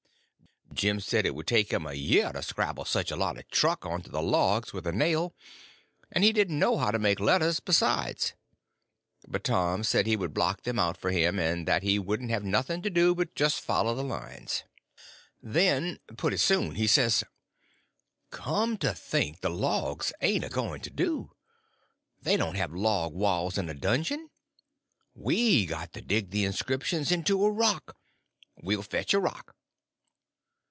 Jim 0.73 1.01
said 1.01 1.25
it 1.25 1.35
would 1.35 1.45
take 1.45 1.71
him 1.73 1.85
a 1.85 1.93
year 1.93 2.31
to 2.31 2.41
scrabble 2.41 2.85
such 2.85 3.11
a 3.11 3.15
lot 3.17 3.37
of 3.37 3.45
truck 3.49 3.85
on 3.85 4.01
to 4.01 4.09
the 4.09 4.21
logs 4.21 4.71
with 4.71 4.87
a 4.87 4.91
nail, 4.93 5.35
and 6.11 6.23
he 6.23 6.31
didn't 6.31 6.57
know 6.57 6.77
how 6.77 6.89
to 6.91 6.97
make 6.97 7.19
letters, 7.19 7.59
besides; 7.59 8.33
but 9.27 9.43
Tom 9.43 9.83
said 9.83 10.07
he 10.07 10.15
would 10.15 10.33
block 10.33 10.61
them 10.63 10.79
out 10.79 10.95
for 10.95 11.11
him, 11.11 11.37
and 11.37 11.67
then 11.67 11.81
he 11.81 11.99
wouldn't 11.99 12.31
have 12.31 12.45
nothing 12.45 12.81
to 12.81 12.89
do 12.89 13.13
but 13.13 13.35
just 13.35 13.59
follow 13.59 13.93
the 13.93 14.01
lines. 14.01 14.63
Then 15.43 15.99
pretty 16.15 16.37
soon 16.37 16.75
he 16.75 16.87
says: 16.87 17.25
"Come 18.31 18.77
to 18.77 18.93
think, 18.95 19.41
the 19.41 19.49
logs 19.49 20.13
ain't 20.21 20.45
a 20.45 20.49
going 20.49 20.81
to 20.83 20.89
do; 20.89 21.31
they 22.21 22.37
don't 22.37 22.55
have 22.55 22.71
log 22.73 23.13
walls 23.13 23.57
in 23.57 23.67
a 23.69 23.73
dungeon: 23.73 24.29
we 25.13 25.65
got 25.65 25.91
to 25.93 26.01
dig 26.01 26.31
the 26.31 26.45
inscriptions 26.45 27.11
into 27.11 27.43
a 27.43 27.51
rock. 27.51 27.97
We'll 28.63 28.81
fetch 28.83 29.13
a 29.13 29.19
rock." 29.19 29.53